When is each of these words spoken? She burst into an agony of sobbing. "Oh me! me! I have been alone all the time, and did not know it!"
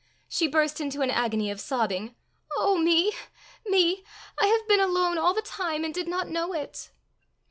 She 0.27 0.47
burst 0.47 0.81
into 0.81 1.01
an 1.03 1.11
agony 1.11 1.51
of 1.51 1.61
sobbing. 1.61 2.15
"Oh 2.57 2.75
me! 2.79 3.13
me! 3.67 4.03
I 4.41 4.47
have 4.47 4.67
been 4.67 4.79
alone 4.79 5.19
all 5.19 5.35
the 5.35 5.43
time, 5.43 5.83
and 5.83 5.93
did 5.93 6.07
not 6.07 6.27
know 6.27 6.53
it!" 6.53 6.89